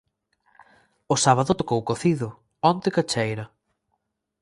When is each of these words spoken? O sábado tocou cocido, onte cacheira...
O 1.13 1.15
sábado 1.25 1.57
tocou 1.59 1.79
cocido, 1.89 2.27
onte 2.71 2.89
cacheira... 2.95 3.45